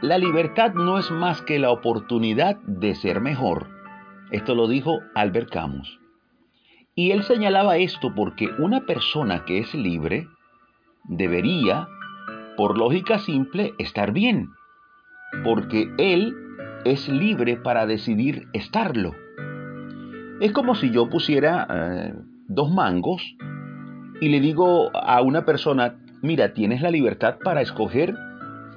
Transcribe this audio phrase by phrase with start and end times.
[0.00, 3.66] La libertad no es más que la oportunidad de ser mejor.
[4.30, 5.98] Esto lo dijo Albert Camus.
[6.94, 10.28] Y él señalaba esto porque una persona que es libre
[11.02, 11.88] debería,
[12.56, 14.50] por lógica simple, estar bien,
[15.42, 16.32] porque él
[16.84, 19.16] es libre para decidir estarlo.
[20.40, 22.14] Es como si yo pusiera eh,
[22.46, 23.34] dos mangos
[24.20, 28.14] y le digo a una persona, mira, tienes la libertad para escoger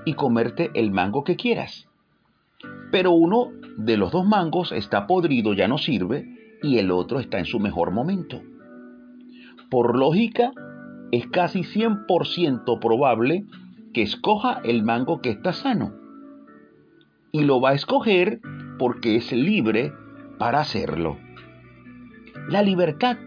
[0.05, 1.87] y comerte el mango que quieras.
[2.91, 7.39] Pero uno de los dos mangos está podrido, ya no sirve, y el otro está
[7.39, 8.41] en su mejor momento.
[9.69, 10.51] Por lógica,
[11.11, 13.45] es casi 100% probable
[13.93, 15.93] que escoja el mango que está sano.
[17.31, 18.41] Y lo va a escoger
[18.77, 19.93] porque es libre
[20.37, 21.17] para hacerlo.
[22.49, 23.17] La libertad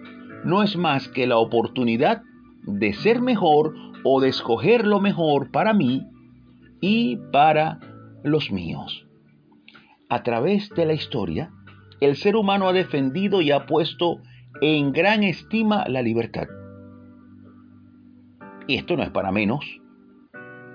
[0.44, 2.22] no es más que la oportunidad
[2.62, 6.06] de ser mejor o de escoger lo mejor para mí
[6.86, 7.80] y para
[8.24, 9.06] los míos.
[10.10, 11.50] A través de la historia,
[12.02, 14.20] el ser humano ha defendido y ha puesto
[14.60, 16.46] en gran estima la libertad.
[18.68, 19.64] Y esto no es para menos,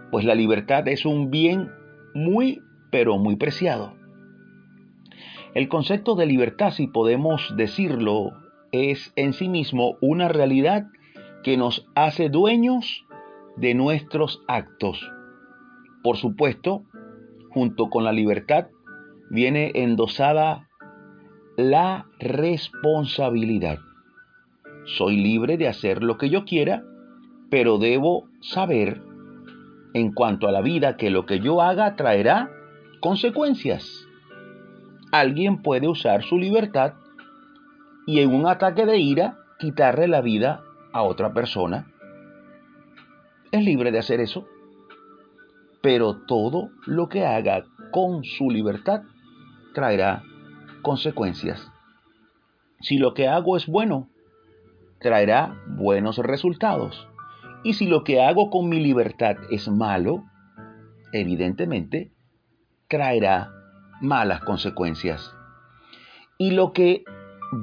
[0.10, 1.70] pues la libertad es un bien
[2.16, 3.94] muy, pero muy preciado.
[5.54, 8.32] El concepto de libertad, si podemos decirlo,
[8.72, 10.88] es en sí mismo una realidad
[11.44, 13.06] que nos hace dueños
[13.58, 15.08] de nuestros actos.
[16.04, 16.84] Por supuesto,
[17.50, 18.68] junto con la libertad
[19.30, 20.68] viene endosada
[21.58, 23.80] la responsabilidad.
[24.86, 26.84] Soy libre de hacer lo que yo quiera,
[27.50, 29.02] pero debo saber
[29.94, 32.50] en cuanto a la vida que lo que yo haga traerá
[33.02, 34.08] consecuencias.
[35.12, 36.94] Alguien puede usar su libertad
[38.06, 40.62] y en un ataque de ira quitarle la vida
[40.94, 41.92] a otra persona.
[43.52, 44.48] Es libre de hacer eso,
[45.82, 49.04] pero todo lo que haga con su libertad
[49.74, 50.24] traerá
[50.82, 51.72] consecuencias.
[52.82, 54.10] Si lo que hago es bueno,
[55.00, 57.08] traerá buenos resultados.
[57.64, 60.24] Y si lo que hago con mi libertad es malo,
[61.12, 62.12] evidentemente
[62.88, 63.52] traerá
[64.02, 65.34] malas consecuencias.
[66.38, 67.04] Y lo que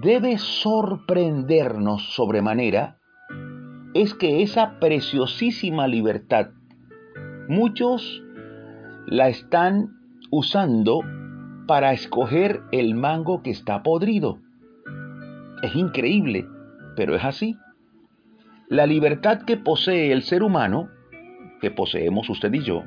[0.03, 2.99] debe sorprendernos sobremanera
[3.95, 6.51] es que esa preciosísima libertad
[7.49, 8.23] muchos
[9.07, 9.97] la están
[10.31, 11.01] usando
[11.67, 14.39] para escoger el mango que está podrido.
[15.62, 16.47] Es increíble,
[16.97, 17.57] pero es así.
[18.69, 20.89] La libertad que posee el ser humano,
[21.61, 22.83] que poseemos usted y yo,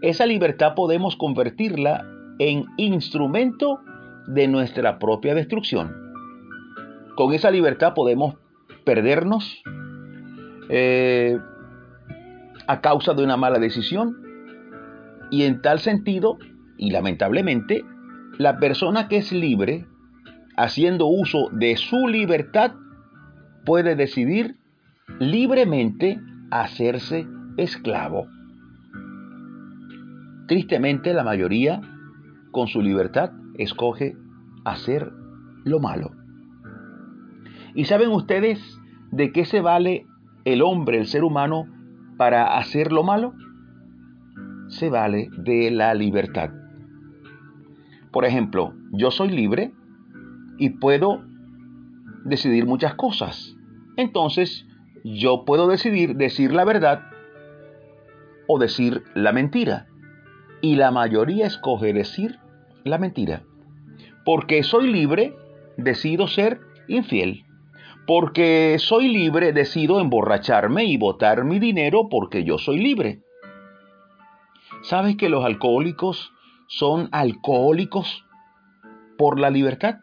[0.00, 2.06] esa libertad podemos convertirla
[2.38, 3.80] en instrumento
[4.26, 6.12] de nuestra propia destrucción.
[7.16, 8.36] Con esa libertad podemos
[8.84, 9.62] perdernos
[10.68, 11.38] eh,
[12.68, 14.16] a causa de una mala decisión
[15.30, 16.38] y en tal sentido
[16.76, 17.84] y lamentablemente,
[18.38, 19.86] la persona que es libre,
[20.56, 22.72] haciendo uso de su libertad,
[23.64, 24.56] puede decidir
[25.18, 26.20] libremente
[26.50, 28.28] hacerse esclavo.
[30.46, 31.80] Tristemente, la mayoría,
[32.52, 34.16] con su libertad, escoge
[34.64, 35.10] hacer
[35.64, 36.10] lo malo.
[37.74, 38.60] ¿Y saben ustedes
[39.10, 40.06] de qué se vale
[40.44, 41.66] el hombre, el ser humano,
[42.18, 43.32] para hacer lo malo?
[44.68, 46.50] Se vale de la libertad.
[48.12, 49.72] Por ejemplo, yo soy libre
[50.58, 51.24] y puedo
[52.24, 53.56] decidir muchas cosas.
[53.96, 54.66] Entonces,
[55.04, 57.02] yo puedo decidir decir la verdad
[58.48, 59.86] o decir la mentira.
[60.60, 62.40] Y la mayoría escoge decir
[62.84, 63.42] la mentira.
[64.24, 65.36] Porque soy libre,
[65.76, 67.44] decido ser infiel.
[68.08, 73.22] Porque soy libre, decido emborracharme y botar mi dinero porque yo soy libre.
[74.82, 76.32] ¿Sabes que los alcohólicos
[76.68, 78.24] son alcohólicos
[79.16, 79.96] por la libertad.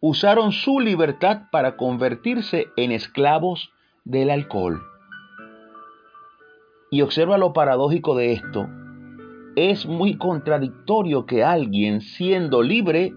[0.00, 3.72] Usaron su libertad para convertirse en esclavos
[4.04, 4.80] del alcohol.
[6.90, 8.68] Y observa lo paradójico de esto.
[9.56, 13.14] Es muy contradictorio que alguien siendo libre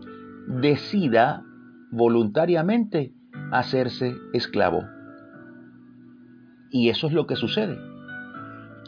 [0.48, 1.44] decida
[1.92, 3.14] voluntariamente
[3.60, 4.84] hacerse esclavo.
[6.72, 7.78] Y eso es lo que sucede.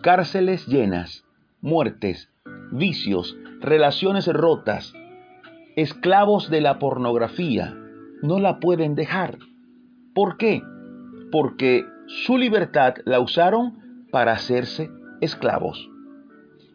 [0.01, 1.25] Cárceles llenas,
[1.61, 2.29] muertes,
[2.71, 4.93] vicios, relaciones rotas,
[5.75, 7.75] esclavos de la pornografía,
[8.21, 9.37] no la pueden dejar.
[10.13, 10.63] ¿Por qué?
[11.31, 14.89] Porque su libertad la usaron para hacerse
[15.21, 15.89] esclavos.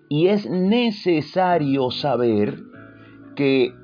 [0.08, 2.62] Y es necesario saber
[3.34, 3.74] que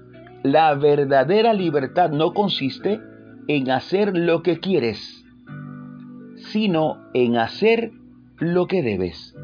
[0.43, 3.01] la verdadera libertad no consiste
[3.49, 5.25] en hacer lo que quieres,
[6.37, 7.93] sino en hacer
[8.37, 9.35] lo que debes.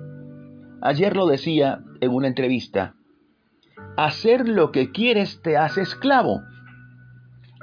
[0.82, 2.94] Ayer lo decía en una entrevista,
[3.96, 6.42] hacer lo que quieres te hace esclavo,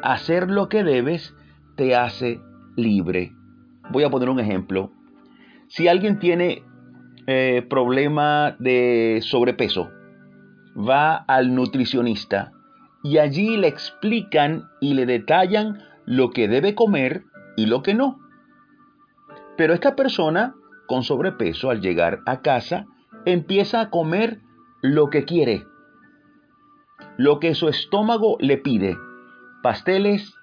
[0.01, 1.35] hacer lo que debes
[1.75, 2.41] te hace
[2.75, 3.33] libre.
[3.91, 4.91] Voy a poner un ejemplo.
[5.67, 6.63] Si alguien tiene
[7.27, 9.91] eh, problema de sobrepeso,
[10.75, 12.51] va al nutricionista
[13.03, 15.79] y allí le explican y le detallan
[16.11, 17.23] lo que debe comer
[17.55, 18.19] y lo que no.
[19.55, 20.55] Pero esta persona
[20.85, 22.85] con sobrepeso al llegar a casa
[23.23, 24.41] empieza a comer
[24.81, 25.63] lo que quiere,
[27.15, 28.97] lo que su estómago le pide,
[29.63, 30.35] pasteles,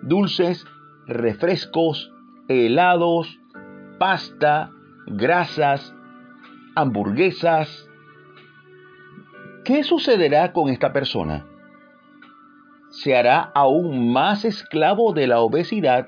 [0.00, 0.64] dulces,
[1.06, 2.10] refrescos,
[2.48, 3.38] helados,
[3.98, 4.70] pasta,
[5.06, 5.94] grasas,
[6.74, 7.86] hamburguesas.
[9.62, 11.44] ¿Qué sucederá con esta persona?
[13.02, 16.06] Se hará aún más esclavo de la obesidad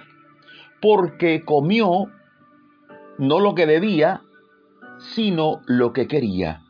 [0.80, 2.06] porque comió
[3.18, 4.22] no lo que debía,
[4.98, 6.62] sino lo que quería.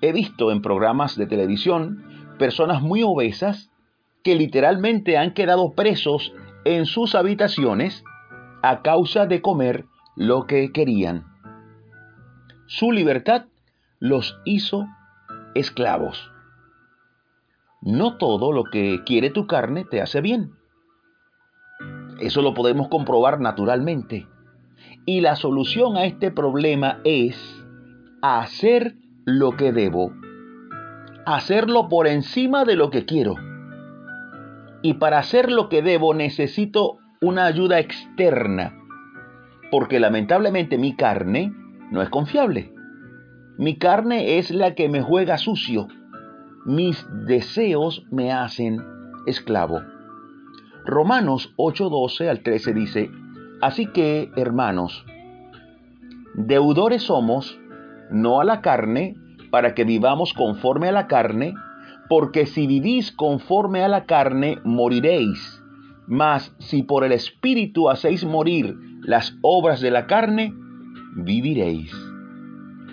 [0.00, 2.04] He visto en programas de televisión
[2.38, 3.70] personas muy obesas
[4.24, 6.32] que literalmente han quedado presos
[6.64, 8.02] en sus habitaciones
[8.62, 9.84] a causa de comer
[10.16, 11.26] lo que querían.
[12.66, 13.46] Su libertad
[13.98, 14.86] los hizo
[15.54, 16.30] esclavos.
[17.82, 20.52] No todo lo que quiere tu carne te hace bien.
[22.20, 24.26] Eso lo podemos comprobar naturalmente.
[25.06, 27.64] Y la solución a este problema es
[28.20, 30.12] hacer lo que debo.
[31.24, 33.34] Hacerlo por encima de lo que quiero.
[34.82, 38.76] Y para hacer lo que debo necesito una ayuda externa.
[39.70, 41.54] Porque lamentablemente mi carne
[41.90, 42.74] no es confiable.
[43.56, 45.88] Mi carne es la que me juega sucio.
[46.70, 48.80] Mis deseos me hacen
[49.26, 49.80] esclavo.
[50.86, 53.10] Romanos 8:12 al 13 dice,
[53.60, 55.04] Así que, hermanos,
[56.34, 57.58] deudores somos,
[58.12, 59.16] no a la carne,
[59.50, 61.54] para que vivamos conforme a la carne,
[62.08, 65.64] porque si vivís conforme a la carne, moriréis.
[66.06, 70.54] Mas si por el Espíritu hacéis morir las obras de la carne,
[71.16, 71.92] viviréis.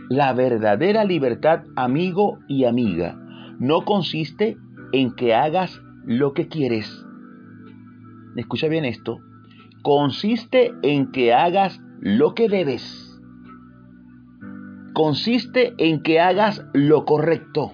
[0.10, 3.20] La verdadera libertad, amigo y amiga,
[3.60, 4.58] no consiste
[4.92, 7.06] en que hagas lo que quieres.
[8.36, 9.20] Escucha bien esto
[9.88, 13.18] consiste en que hagas lo que debes.
[14.94, 17.72] Consiste en que hagas lo correcto.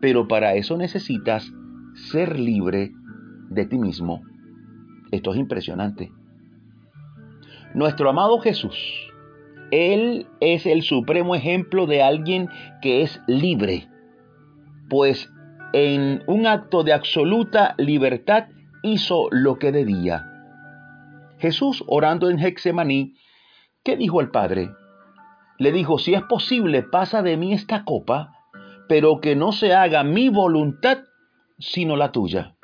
[0.00, 1.52] Pero para eso necesitas
[2.10, 2.90] ser libre
[3.48, 4.22] de ti mismo.
[5.12, 6.10] Esto es impresionante.
[7.74, 8.76] Nuestro amado Jesús,
[9.70, 12.48] Él es el supremo ejemplo de alguien
[12.80, 13.88] que es libre,
[14.92, 15.32] pues
[15.72, 18.48] en un acto de absoluta libertad
[18.82, 20.28] hizo lo que debía
[21.42, 23.14] Jesús orando en Hexemaní,
[23.82, 24.70] ¿qué dijo el Padre?
[25.58, 28.32] Le dijo, si es posible, pasa de mí esta copa,
[28.86, 30.98] pero que no se haga mi voluntad,
[31.58, 32.54] sino la tuya.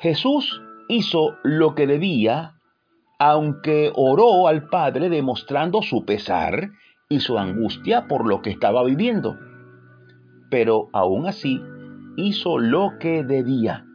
[0.00, 2.54] Jesús hizo lo que debía,
[3.20, 6.70] aunque oró al Padre demostrando su pesar
[7.10, 9.38] y su angustia por lo que estaba viviendo.
[10.52, 11.60] Pero aún así
[12.16, 13.86] hizo lo que debía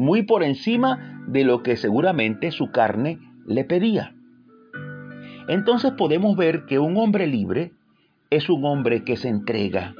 [0.00, 4.14] muy por encima de lo que seguramente su carne le pedía.
[5.46, 7.72] Entonces podemos ver que un hombre libre
[8.30, 9.94] es un hombre que se entrega,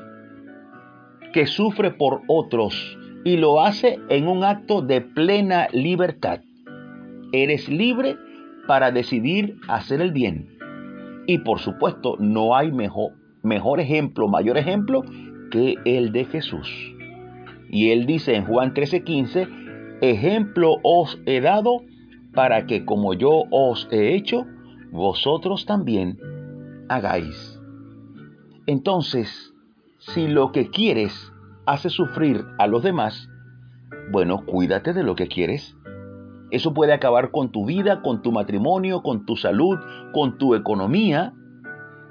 [1.35, 6.41] que sufre por otros y lo hace en un acto de plena libertad.
[7.33, 8.17] Eres libre
[8.67, 10.57] para decidir hacer el bien.
[11.27, 13.13] Y por supuesto no hay mejor,
[13.43, 15.03] mejor ejemplo, mayor ejemplo
[15.51, 16.69] que el de Jesús.
[17.69, 19.49] Y él dice en Juan 13:15,
[20.01, 21.83] Ejemplo os he dado
[22.35, 24.47] para que como yo os he hecho,
[24.93, 26.19] vosotros también
[26.89, 27.61] hagáis.
[28.67, 29.55] Entonces,
[29.99, 31.33] si lo que quieres
[31.67, 33.29] hace sufrir a los demás,
[34.11, 35.77] bueno, cuídate de lo que quieres.
[36.51, 39.79] Eso puede acabar con tu vida, con tu matrimonio, con tu salud,
[40.13, 41.33] con tu economía.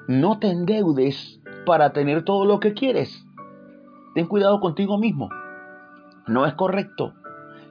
[0.08, 3.26] No te endeudes para tener todo lo que quieres.
[4.16, 5.30] Ten cuidado contigo mismo.
[6.28, 7.14] No es correcto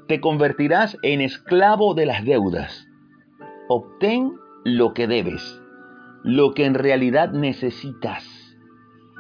[0.09, 2.89] te convertirás en esclavo de las deudas.
[3.69, 4.33] Obtén
[4.65, 5.63] lo que debes,
[6.25, 8.27] lo que en realidad necesitas.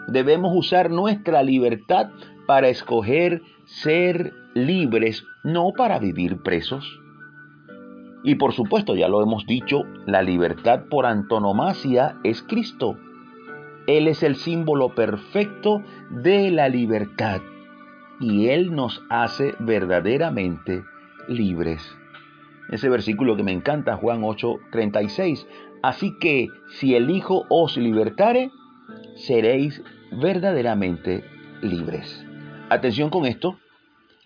[0.08, 2.08] Debemos usar nuestra libertad
[2.46, 6.98] para escoger ser libres, no para vivir presos.
[8.24, 12.96] Y por supuesto, ya lo hemos dicho, la libertad por antonomasia es Cristo.
[13.88, 17.40] Él es el símbolo perfecto de la libertad
[18.20, 20.84] y Él nos hace verdaderamente
[21.26, 21.96] libres.
[22.70, 25.46] Ese versículo que me encanta, Juan 8:36.
[25.82, 28.50] Así que si el Hijo os libertare,
[29.16, 31.24] seréis verdaderamente
[31.62, 32.26] libres.
[32.68, 33.56] Atención con esto,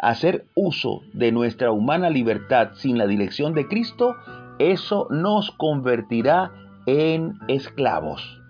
[0.01, 4.17] hacer uso de nuestra humana libertad sin la dirección de Cristo,
[4.59, 6.51] eso nos convertirá
[6.87, 8.42] en esclavos.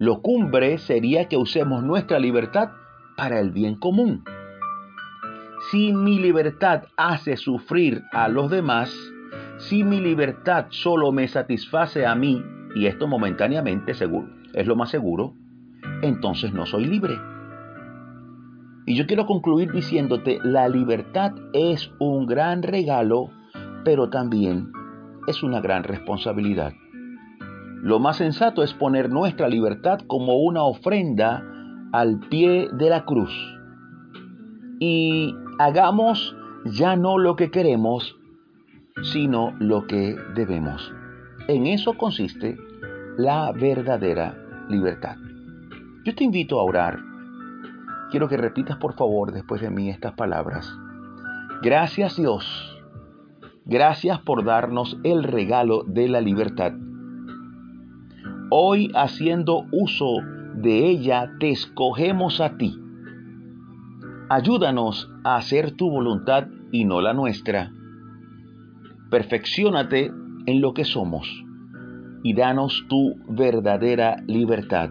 [0.00, 2.70] Lo cumbre sería que usemos nuestra libertad
[3.16, 4.22] para el bien común.
[5.72, 8.96] Si mi libertad hace sufrir a los demás,
[9.56, 12.44] si mi libertad solo me satisface a mí,
[12.76, 15.34] y esto momentáneamente seguro, es lo más seguro,
[16.00, 17.18] entonces no soy libre.
[18.86, 23.30] Y yo quiero concluir diciéndote, la libertad es un gran regalo,
[23.84, 24.70] pero también
[25.26, 26.72] es una gran responsabilidad.
[27.82, 31.44] Lo más sensato es poner nuestra libertad como una ofrenda
[31.92, 33.32] al pie de la cruz.
[34.80, 38.16] Y hagamos ya no lo que queremos,
[39.02, 40.92] sino lo que debemos.
[41.46, 42.56] En eso consiste
[43.16, 44.36] la verdadera
[44.68, 45.16] libertad.
[46.04, 46.98] Yo te invito a orar.
[48.10, 50.72] Quiero que repitas por favor después de mí estas palabras.
[51.62, 52.74] Gracias Dios.
[53.64, 56.72] Gracias por darnos el regalo de la libertad.
[58.50, 60.06] Hoy haciendo uso
[60.54, 62.80] de ella te escogemos a ti.
[64.30, 67.70] Ayúdanos a hacer tu voluntad y no la nuestra.
[69.10, 70.10] Perfecciónate
[70.46, 71.28] en lo que somos
[72.22, 74.90] y danos tu verdadera libertad.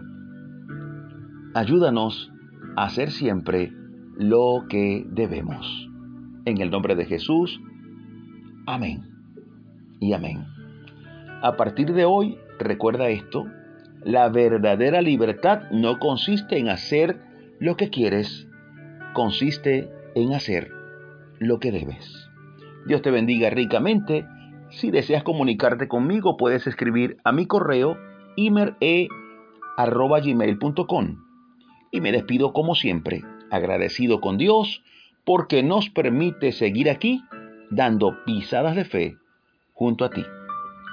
[1.54, 2.30] Ayúdanos
[2.76, 3.72] a hacer siempre
[4.16, 5.88] lo que debemos.
[6.44, 7.60] En el nombre de Jesús,
[8.66, 9.02] amén
[9.98, 10.44] y amén.
[11.42, 13.46] A partir de hoy, recuerda esto,
[14.02, 17.20] la verdadera libertad no consiste en hacer
[17.58, 18.48] lo que quieres,
[19.12, 20.70] consiste en hacer
[21.38, 22.28] lo que debes.
[22.86, 24.26] Dios te bendiga ricamente.
[24.70, 27.98] Si deseas comunicarte conmigo, puedes escribir a mi correo
[28.36, 29.08] imer.gmail.com.
[31.90, 34.82] Y me despido como siempre, agradecido con Dios
[35.24, 37.22] porque nos permite seguir aquí
[37.70, 39.16] dando pisadas de fe
[39.74, 40.24] junto a ti.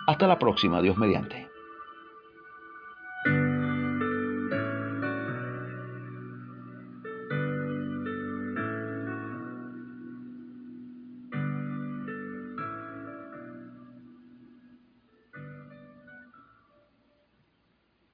[0.07, 1.44] Hasta la próxima, Dios mediante.